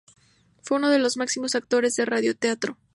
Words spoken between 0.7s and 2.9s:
uno de los máximos actores de radioteatro.